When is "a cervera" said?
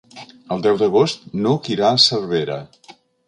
1.97-2.61